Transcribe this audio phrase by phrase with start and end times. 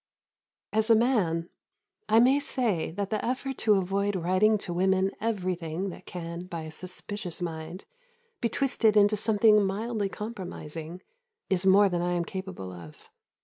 [0.73, 1.47] As a man,
[2.09, 6.63] I may say that the effort to avoid writing to women everything that can, by
[6.63, 7.85] a suspicious mind,
[8.39, 11.03] be twisted into something mildly compromising,
[11.51, 13.11] is more than I am capable of.